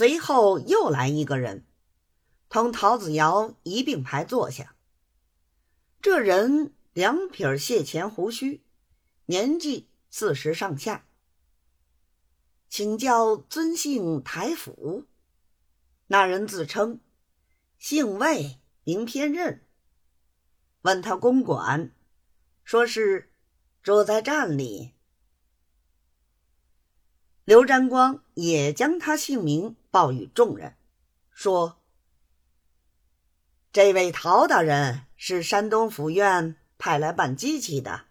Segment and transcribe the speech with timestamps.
[0.00, 1.66] 随后又来一个人，
[2.48, 4.74] 同陶子尧一并排坐下。
[6.00, 8.62] 这人两撇蟹前胡须，
[9.26, 11.04] 年纪四十上下。
[12.70, 15.04] 请教尊姓台府？
[16.06, 17.00] 那人自称
[17.78, 19.66] 姓魏，名偏任。
[20.80, 21.92] 问他公馆，
[22.64, 23.30] 说是
[23.82, 24.94] 住在站里。
[27.44, 30.76] 刘占光也将他姓名报与众人，
[31.30, 31.78] 说
[33.72, 38.06] ：“这位陶大人是山东府院派来办机器的，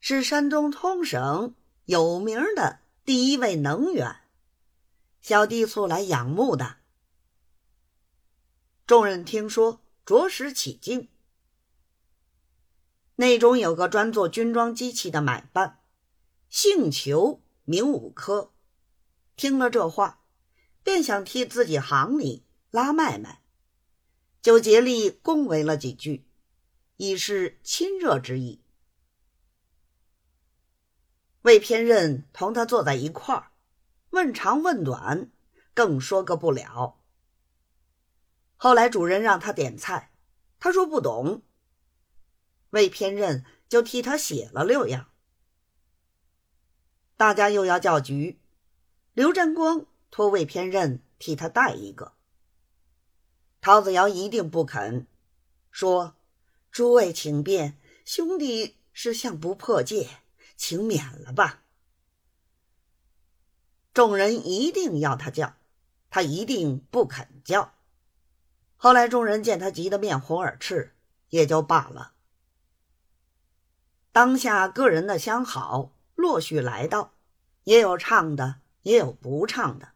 [0.00, 4.16] 是山东通省有名的第一位能员，
[5.20, 6.76] 小弟素来仰慕的。”
[8.86, 11.08] 众人听说，着实起敬。
[13.16, 15.80] 内中有个专做军装机器的买办，
[16.48, 17.40] 姓裘。
[17.66, 18.52] 名武科
[19.36, 20.22] 听了这话，
[20.84, 23.40] 便想替自己行里拉脉脉，
[24.40, 26.26] 就竭力恭维了几句，
[26.98, 28.60] 以示亲热之意。
[31.42, 33.50] 魏偏任同他坐在一块儿，
[34.10, 35.30] 问长问短，
[35.74, 37.00] 更说个不了。
[38.56, 40.12] 后来主人让他点菜，
[40.58, 41.42] 他说不懂，
[42.70, 45.10] 魏偏任就替他写了六样。
[47.16, 48.40] 大家又要叫局，
[49.12, 52.12] 刘占光托魏偏任替他带一个。
[53.60, 55.08] 陶子尧一定不肯，
[55.72, 56.14] 说
[56.70, 60.08] ：“诸位请便，兄弟是向不破戒，
[60.56, 61.64] 请免了吧。”
[63.92, 65.56] 众人一定要他叫，
[66.10, 67.74] 他一定不肯叫。
[68.76, 70.94] 后来众人见他急得面红耳赤，
[71.30, 72.12] 也就罢了。
[74.12, 75.90] 当下个人的相好。
[76.14, 77.14] 陆续来到，
[77.64, 79.93] 也有唱的，也有不唱的。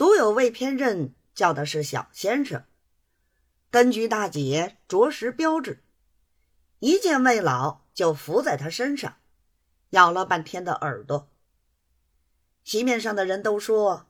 [0.00, 2.64] 独有魏偏任叫的是小先生，
[3.70, 5.84] 根据大姐着实标致，
[6.78, 9.18] 一见魏老就伏在他身上，
[9.90, 11.28] 咬了半天的耳朵。
[12.64, 14.06] 席面上的人都说：“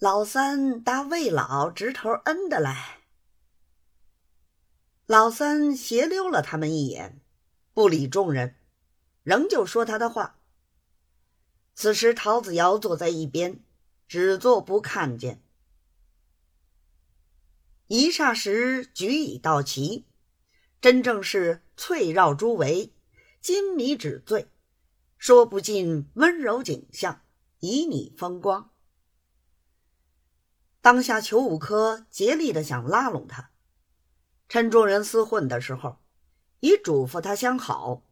[0.00, 3.02] 老三搭魏老直头恩的来。”
[5.06, 7.20] 老三斜溜了他们一眼，
[7.72, 8.56] 不理众人。
[9.22, 10.40] 仍旧说他的话。
[11.76, 13.63] 此时，陶子尧坐在一边，
[14.06, 15.42] 只做不看见。
[17.86, 20.06] 一霎时，局已到齐，
[20.80, 22.92] 真正是翠绕珠围，
[23.40, 24.48] 金迷纸醉，
[25.18, 27.22] 说不尽温柔景象，
[27.60, 28.70] 旖旎风光。
[30.80, 33.50] 当下，裘五科竭力的想拉拢他，
[34.48, 35.98] 趁众人厮混的时候，
[36.60, 38.02] 已嘱咐他相好。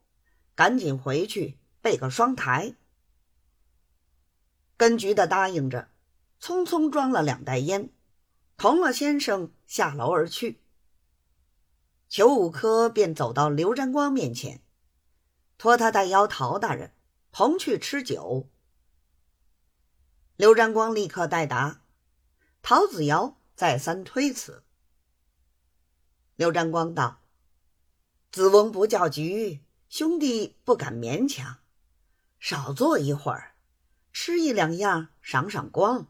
[0.55, 2.75] 赶紧回去备个双台。
[4.83, 5.87] 根局的答应着，
[6.41, 7.91] 匆匆装了两袋烟，
[8.57, 10.61] 同了先生下楼而去。
[12.09, 14.61] 裘五科便走到刘占光面前，
[15.57, 16.93] 托他带邀陶大人
[17.31, 18.49] 同去吃酒。
[20.35, 21.83] 刘占光立刻代答，
[22.61, 24.65] 陶子尧再三推辞。
[26.35, 27.21] 刘占光道
[28.33, 31.59] ：“子翁不叫局。”兄弟不敢勉强，
[32.41, 33.52] 少坐一会儿，
[34.13, 36.07] 吃一两样赏赏光。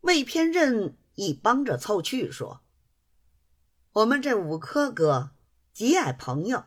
[0.00, 2.62] 魏偏任亦帮着凑趣说
[3.92, 5.32] ：“我们这五科哥
[5.72, 6.64] 极爱朋友，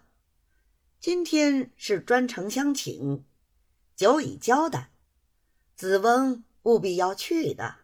[0.99, 3.25] 今天是专程相请，
[3.95, 4.91] 久已交代，
[5.75, 7.79] 子翁务必要去的。”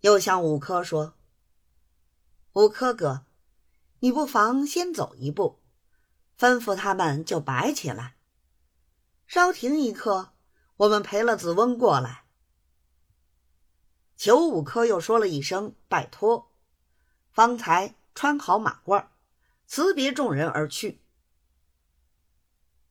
[0.00, 1.14] 又向五科说
[2.54, 3.24] ：“五科哥。”
[4.00, 5.58] 你不妨先走一步，
[6.38, 8.17] 吩咐他们就摆起来。
[9.28, 10.32] 稍停一刻，
[10.78, 12.24] 我们陪了子翁过来。
[14.16, 16.50] 裘五科又说了一声拜托，
[17.30, 19.08] 方才穿好马褂，
[19.66, 21.02] 辞别众人而去。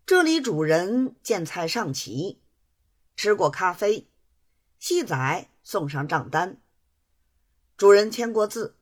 [0.06, 2.44] 这里主人见菜上齐，
[3.16, 4.08] 吃过咖啡，
[4.78, 6.61] 细仔送上账单，
[7.76, 8.78] 主人签过字，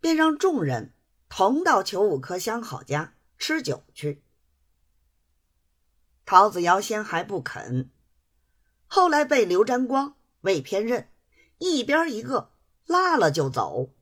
[0.00, 0.92] 便让众人。
[1.28, 4.24] 同到裘五科相好家吃酒去。
[6.26, 7.88] 陶子尧先还不肯，
[8.88, 11.08] 后来被刘占光、魏偏任
[11.58, 12.50] 一边一个
[12.84, 13.92] 拉了就走。